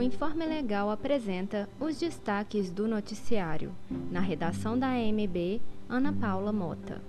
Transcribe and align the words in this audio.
O 0.00 0.02
Informe 0.02 0.46
Legal 0.46 0.90
apresenta 0.90 1.68
os 1.78 1.98
destaques 1.98 2.70
do 2.70 2.88
noticiário. 2.88 3.70
Na 4.10 4.18
redação 4.18 4.78
da 4.78 4.86
AMB, 4.92 5.60
Ana 5.90 6.10
Paula 6.10 6.50
Mota. 6.50 7.02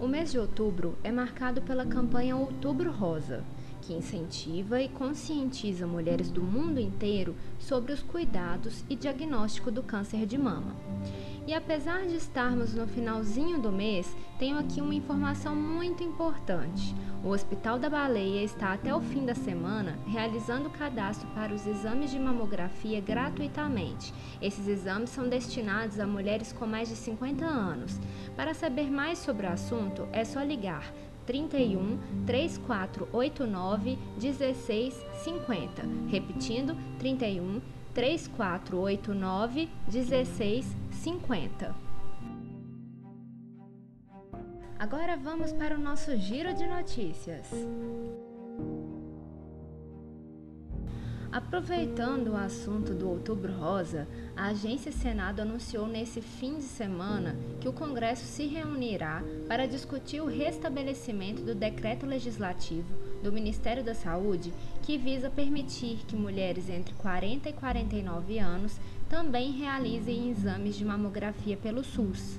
O 0.00 0.08
mês 0.08 0.32
de 0.32 0.38
outubro 0.38 0.96
é 1.04 1.12
marcado 1.12 1.60
pela 1.60 1.84
campanha 1.84 2.34
Outubro 2.34 2.90
Rosa, 2.90 3.44
que 3.86 3.92
incentiva 3.92 4.80
e 4.80 4.88
conscientiza 4.88 5.86
mulheres 5.86 6.30
do 6.30 6.42
mundo 6.42 6.80
inteiro 6.80 7.34
sobre 7.58 7.92
os 7.92 8.02
cuidados 8.02 8.82
e 8.88 8.96
diagnóstico 8.96 9.70
do 9.70 9.82
câncer 9.82 10.26
de 10.26 10.38
mama. 10.38 10.74
E 11.46 11.52
apesar 11.52 12.06
de 12.06 12.16
estarmos 12.16 12.72
no 12.72 12.86
finalzinho 12.86 13.60
do 13.60 13.70
mês, 13.70 14.16
tenho 14.38 14.58
aqui 14.58 14.80
uma 14.80 14.94
informação 14.94 15.54
muito 15.54 16.02
importante. 16.02 16.94
O 17.22 17.28
Hospital 17.28 17.78
da 17.78 17.90
Baleia 17.90 18.42
está 18.42 18.72
até 18.72 18.94
o 18.94 19.00
fim 19.00 19.26
da 19.26 19.34
semana 19.34 19.98
realizando 20.06 20.68
o 20.68 20.72
cadastro 20.72 21.28
para 21.34 21.54
os 21.54 21.66
exames 21.66 22.10
de 22.10 22.18
mamografia 22.18 23.00
gratuitamente. 23.00 24.14
Esses 24.40 24.66
exames 24.66 25.10
são 25.10 25.28
destinados 25.28 26.00
a 26.00 26.06
mulheres 26.06 26.52
com 26.52 26.66
mais 26.66 26.88
de 26.88 26.96
50 26.96 27.44
anos. 27.44 28.00
Para 28.34 28.54
saber 28.54 28.90
mais 28.90 29.18
sobre 29.18 29.46
o 29.46 29.52
assunto, 29.52 30.08
é 30.12 30.24
só 30.24 30.42
ligar 30.42 30.90
31 31.26 31.98
3489 32.26 33.98
1650. 34.20 35.82
Repetindo, 36.10 36.76
31 36.98 37.60
3489 37.94 39.68
1650. 39.90 41.74
Agora 44.78 45.16
vamos 45.16 45.52
para 45.52 45.76
o 45.76 45.78
nosso 45.78 46.14
giro 46.16 46.52
de 46.52 46.66
notícias. 46.66 47.48
Aproveitando 51.34 52.28
o 52.28 52.36
assunto 52.36 52.94
do 52.94 53.08
Outubro 53.08 53.52
Rosa, 53.52 54.06
a 54.36 54.50
Agência 54.50 54.92
Senado 54.92 55.42
anunciou 55.42 55.84
nesse 55.84 56.20
fim 56.20 56.58
de 56.58 56.62
semana 56.62 57.34
que 57.60 57.68
o 57.68 57.72
Congresso 57.72 58.24
se 58.24 58.46
reunirá 58.46 59.20
para 59.48 59.66
discutir 59.66 60.20
o 60.20 60.28
restabelecimento 60.28 61.42
do 61.42 61.52
decreto 61.52 62.06
legislativo 62.06 62.86
do 63.20 63.32
Ministério 63.32 63.82
da 63.82 63.96
Saúde 63.96 64.54
que 64.84 64.96
visa 64.96 65.28
permitir 65.28 66.04
que 66.06 66.14
mulheres 66.14 66.70
entre 66.70 66.94
40 66.94 67.48
e 67.48 67.52
49 67.52 68.38
anos 68.38 68.78
também 69.08 69.50
realizem 69.50 70.30
exames 70.30 70.76
de 70.76 70.84
mamografia 70.84 71.56
pelo 71.56 71.82
SUS. 71.82 72.38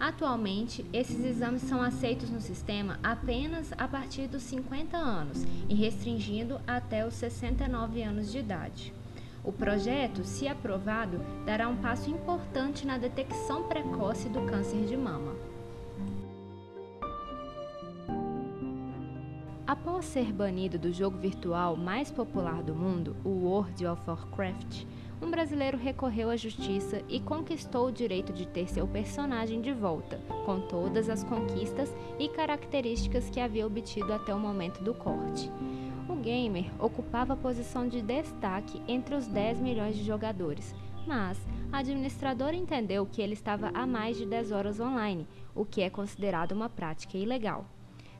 Atualmente, 0.00 0.84
esses 0.92 1.24
exames 1.24 1.62
são 1.62 1.82
aceitos 1.82 2.30
no 2.30 2.40
sistema 2.40 3.00
apenas 3.02 3.72
a 3.76 3.88
partir 3.88 4.28
dos 4.28 4.42
50 4.44 4.96
anos 4.96 5.44
e 5.68 5.74
restringindo 5.74 6.60
até 6.66 7.04
os 7.04 7.14
69 7.14 8.02
anos 8.02 8.30
de 8.30 8.38
idade. 8.38 8.92
O 9.42 9.50
projeto, 9.50 10.24
se 10.24 10.46
aprovado, 10.46 11.20
dará 11.44 11.68
um 11.68 11.76
passo 11.76 12.10
importante 12.10 12.86
na 12.86 12.96
detecção 12.96 13.64
precoce 13.64 14.28
do 14.28 14.42
câncer 14.42 14.84
de 14.86 14.96
mama. 14.96 15.34
Após 19.66 20.04
ser 20.06 20.32
banido 20.32 20.78
do 20.78 20.92
jogo 20.92 21.18
virtual 21.18 21.76
mais 21.76 22.10
popular 22.10 22.62
do 22.62 22.74
mundo, 22.74 23.16
o 23.24 23.28
World 23.28 23.86
of 23.86 24.02
Warcraft, 24.06 24.84
um 25.20 25.30
brasileiro 25.30 25.76
recorreu 25.76 26.30
à 26.30 26.36
justiça 26.36 27.02
e 27.08 27.18
conquistou 27.20 27.88
o 27.88 27.92
direito 27.92 28.32
de 28.32 28.46
ter 28.46 28.68
seu 28.68 28.86
personagem 28.86 29.60
de 29.60 29.72
volta, 29.72 30.18
com 30.44 30.60
todas 30.60 31.08
as 31.08 31.24
conquistas 31.24 31.92
e 32.18 32.28
características 32.28 33.28
que 33.28 33.40
havia 33.40 33.66
obtido 33.66 34.12
até 34.12 34.34
o 34.34 34.38
momento 34.38 34.82
do 34.82 34.94
corte. 34.94 35.50
O 36.08 36.14
gamer 36.16 36.70
ocupava 36.78 37.34
a 37.34 37.36
posição 37.36 37.88
de 37.88 38.00
destaque 38.00 38.80
entre 38.86 39.14
os 39.14 39.26
10 39.26 39.60
milhões 39.60 39.96
de 39.96 40.04
jogadores, 40.04 40.74
mas 41.06 41.38
a 41.72 41.78
administradora 41.78 42.54
entendeu 42.54 43.06
que 43.06 43.20
ele 43.20 43.34
estava 43.34 43.70
há 43.74 43.86
mais 43.86 44.16
de 44.16 44.24
10 44.24 44.52
horas 44.52 44.80
online, 44.80 45.26
o 45.54 45.64
que 45.64 45.82
é 45.82 45.90
considerado 45.90 46.52
uma 46.52 46.68
prática 46.68 47.18
ilegal. 47.18 47.66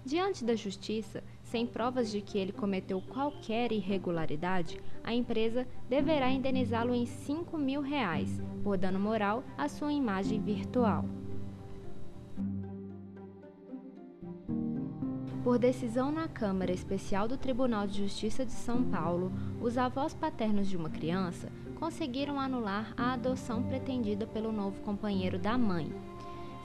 Diante 0.09 0.43
da 0.43 0.57
justiça, 0.57 1.23
sem 1.43 1.67
provas 1.67 2.11
de 2.11 2.23
que 2.23 2.39
ele 2.39 2.51
cometeu 2.51 2.99
qualquer 2.99 3.73
irregularidade, 3.73 4.81
a 5.05 5.13
empresa 5.13 5.69
deverá 5.87 6.31
indenizá-lo 6.31 6.95
em 6.95 7.05
5 7.05 7.59
mil 7.59 7.83
reais 7.83 8.41
por 8.65 8.79
dano 8.79 8.99
moral 8.99 9.45
à 9.59 9.69
sua 9.69 9.93
imagem 9.93 10.41
virtual. 10.41 11.05
Por 15.45 15.59
decisão 15.59 16.11
na 16.11 16.27
Câmara 16.27 16.73
Especial 16.73 17.29
do 17.29 17.37
Tribunal 17.37 17.87
de 17.87 17.99
Justiça 17.99 18.47
de 18.47 18.53
São 18.53 18.85
Paulo, 18.85 19.31
os 19.61 19.77
avós 19.77 20.15
paternos 20.15 20.69
de 20.69 20.77
uma 20.79 20.89
criança 20.89 21.53
conseguiram 21.79 22.41
anular 22.41 22.95
a 22.97 23.13
adoção 23.13 23.63
pretendida 23.63 24.27
pelo 24.27 24.53
novo 24.53 24.81
companheiro 24.81 25.39
da 25.39 25.59
mãe, 25.59 25.93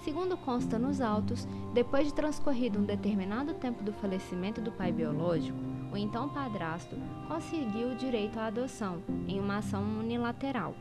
Segundo 0.03 0.35
consta 0.35 0.77
nos 0.77 0.99
autos, 0.99 1.47
depois 1.73 2.07
de 2.07 2.13
transcorrido 2.13 2.77
um 2.77 2.83
determinado 2.83 3.53
tempo 3.53 3.81
do 3.81 3.93
falecimento 3.93 4.59
do 4.59 4.69
pai 4.69 4.91
biológico, 4.91 5.57
o 5.93 5.95
então 5.95 6.27
padrasto 6.27 6.97
conseguiu 7.25 7.91
o 7.91 7.95
direito 7.95 8.37
à 8.37 8.47
adoção 8.47 9.01
em 9.29 9.39
uma 9.39 9.59
ação 9.59 9.81
unilateral. 9.81 10.75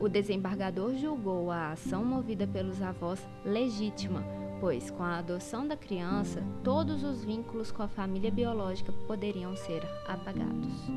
O 0.00 0.08
desembargador 0.08 0.94
julgou 0.94 1.50
a 1.50 1.72
ação 1.72 2.02
movida 2.02 2.46
pelos 2.46 2.80
avós 2.80 3.20
legítima, 3.44 4.24
pois 4.58 4.90
com 4.90 5.02
a 5.02 5.18
adoção 5.18 5.68
da 5.68 5.76
criança, 5.76 6.42
todos 6.64 7.04
os 7.04 7.22
vínculos 7.22 7.70
com 7.70 7.82
a 7.82 7.88
família 7.88 8.30
biológica 8.30 8.90
poderiam 9.06 9.54
ser 9.54 9.82
apagados. 10.08 10.90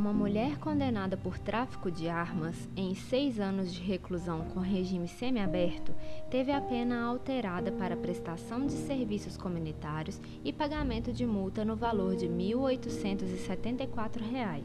Uma 0.00 0.14
mulher 0.14 0.56
condenada 0.58 1.14
por 1.14 1.38
tráfico 1.38 1.90
de 1.90 2.08
armas 2.08 2.56
em 2.74 2.94
seis 2.94 3.38
anos 3.38 3.70
de 3.70 3.82
reclusão 3.82 4.46
com 4.46 4.58
regime 4.58 5.06
semiaberto 5.06 5.94
teve 6.30 6.50
a 6.50 6.58
pena 6.58 7.04
alterada 7.04 7.70
para 7.70 7.98
prestação 7.98 8.64
de 8.64 8.72
serviços 8.72 9.36
comunitários 9.36 10.18
e 10.42 10.54
pagamento 10.54 11.12
de 11.12 11.26
multa 11.26 11.66
no 11.66 11.76
valor 11.76 12.16
de 12.16 12.24
R$ 12.24 12.32
1.874. 12.32 14.62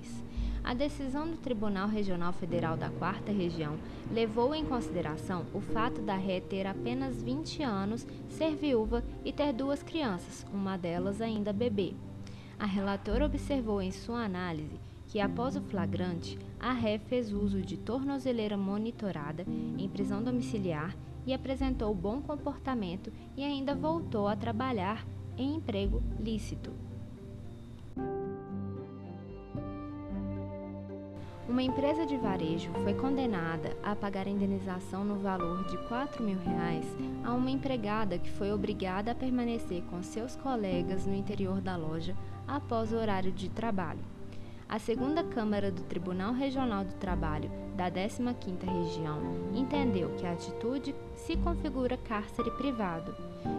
A 0.63 0.73
decisão 0.73 1.29
do 1.29 1.35
Tribunal 1.35 1.89
Regional 1.89 2.31
Federal 2.31 2.77
da 2.77 2.89
Quarta 2.89 3.33
Região 3.33 3.75
levou 4.09 4.55
em 4.55 4.63
consideração 4.63 5.45
o 5.53 5.59
fato 5.59 6.01
da 6.01 6.15
ré 6.15 6.39
ter 6.39 6.65
apenas 6.65 7.21
20 7.21 7.61
anos, 7.61 8.07
ser 8.29 8.55
viúva 8.55 9.03
e 9.25 9.33
ter 9.33 9.51
duas 9.51 9.83
crianças, 9.83 10.47
uma 10.53 10.77
delas 10.77 11.19
ainda 11.19 11.51
bebê. 11.51 11.93
A 12.57 12.65
relatora 12.65 13.25
observou 13.25 13.81
em 13.81 13.91
sua 13.91 14.23
análise 14.23 14.79
que, 15.15 15.21
após 15.21 15.55
o 15.55 15.61
flagrante, 15.61 16.37
a 16.59 16.73
ré 16.73 16.99
fez 16.99 17.31
uso 17.31 17.61
de 17.61 17.77
tornozeleira 17.77 18.57
monitorada 18.57 19.45
em 19.77 19.87
prisão 19.87 20.21
domiciliar 20.21 20.93
e 21.25 21.33
apresentou 21.33 21.95
bom 21.95 22.21
comportamento 22.21 23.13
e 23.37 23.41
ainda 23.41 23.73
voltou 23.73 24.27
a 24.27 24.35
trabalhar 24.35 25.07
em 25.37 25.55
emprego 25.55 26.03
lícito. 26.19 26.73
Uma 31.47 31.63
empresa 31.63 32.05
de 32.05 32.17
varejo 32.17 32.69
foi 32.83 32.93
condenada 32.93 33.77
a 33.81 33.95
pagar 33.95 34.27
indenização 34.27 35.05
no 35.05 35.15
valor 35.19 35.63
de 35.69 35.77
4 35.87 36.21
mil 36.21 36.39
reais 36.39 36.85
a 37.23 37.33
uma 37.33 37.49
empregada 37.49 38.19
que 38.19 38.31
foi 38.31 38.51
obrigada 38.51 39.11
a 39.11 39.15
permanecer 39.15 39.81
com 39.83 40.03
seus 40.03 40.35
colegas 40.35 41.05
no 41.05 41.15
interior 41.15 41.61
da 41.61 41.77
loja 41.77 42.13
após 42.45 42.91
o 42.91 42.97
horário 42.97 43.31
de 43.31 43.47
trabalho. 43.47 44.14
A 44.67 44.79
segunda 44.79 45.23
Câmara 45.23 45.71
do 45.71 45.83
Tribunal 45.83 46.33
Regional 46.33 46.83
do 46.83 46.93
Trabalho 46.95 47.51
da 47.77 47.89
15ª 47.89 48.63
Região 48.65 49.19
entendeu 49.53 50.09
que 50.15 50.25
a 50.25 50.31
atitude 50.31 50.95
se 51.15 51.37
configura 51.37 51.95
cárcere 51.97 52.49
privado. 52.51 53.15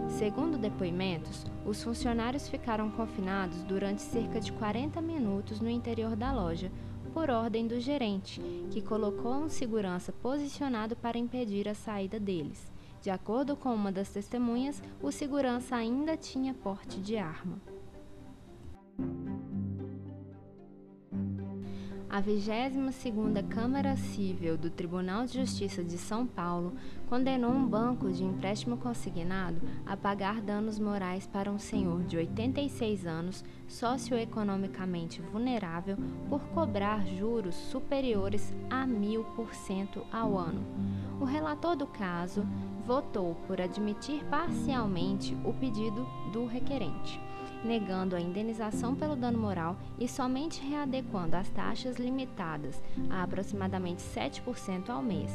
Segundo 0.09 0.57
depoimentos, 0.57 1.45
os 1.65 1.81
funcionários 1.81 2.49
ficaram 2.49 2.91
confinados 2.91 3.63
durante 3.63 4.01
cerca 4.01 4.41
de 4.41 4.51
40 4.51 5.01
minutos 5.01 5.61
no 5.61 5.69
interior 5.69 6.13
da 6.13 6.33
loja, 6.33 6.69
por 7.13 7.29
ordem 7.29 7.67
do 7.67 7.79
gerente, 7.79 8.41
que 8.69 8.81
colocou 8.81 9.33
um 9.33 9.49
segurança 9.49 10.11
posicionado 10.11 10.95
para 10.95 11.17
impedir 11.17 11.69
a 11.69 11.73
saída 11.73 12.19
deles. 12.19 12.69
De 13.01 13.09
acordo 13.09 13.55
com 13.55 13.73
uma 13.73 13.93
das 13.93 14.09
testemunhas, 14.09 14.83
o 15.01 15.09
segurança 15.09 15.77
ainda 15.77 16.17
tinha 16.17 16.53
porte 16.53 16.99
de 16.99 17.17
arma. 17.17 17.76
A 22.17 22.21
22ª 22.23 23.47
Câmara 23.47 23.95
Civil 23.95 24.57
do 24.57 24.71
Tribunal 24.71 25.27
de 25.27 25.33
Justiça 25.33 25.83
de 25.83 25.99
São 25.99 26.25
Paulo 26.25 26.73
condenou 27.07 27.51
um 27.51 27.67
banco 27.67 28.11
de 28.11 28.23
empréstimo 28.23 28.75
consignado 28.75 29.61
a 29.85 29.95
pagar 29.95 30.41
danos 30.41 30.79
morais 30.79 31.27
para 31.27 31.51
um 31.51 31.59
senhor 31.59 32.01
de 32.05 32.17
86 32.17 33.05
anos, 33.05 33.45
socioeconomicamente 33.67 35.21
vulnerável, 35.21 35.95
por 36.27 36.41
cobrar 36.55 37.05
juros 37.05 37.53
superiores 37.53 38.51
a 38.67 38.87
mil 38.87 39.23
por 39.35 39.53
cento 39.53 40.03
ao 40.11 40.39
ano. 40.39 40.65
O 41.21 41.23
relator 41.23 41.75
do 41.75 41.85
caso 41.85 42.43
votou 42.83 43.35
por 43.45 43.61
admitir 43.61 44.25
parcialmente 44.25 45.37
o 45.45 45.53
pedido 45.53 46.03
do 46.33 46.47
requerente. 46.47 47.26
Negando 47.63 48.15
a 48.15 48.21
indenização 48.21 48.95
pelo 48.95 49.15
dano 49.15 49.37
moral 49.37 49.77
e 49.99 50.07
somente 50.07 50.61
readequando 50.61 51.35
as 51.35 51.49
taxas 51.49 51.97
limitadas 51.97 52.81
a 53.09 53.23
aproximadamente 53.23 54.01
7% 54.01 54.89
ao 54.89 55.01
mês, 55.01 55.31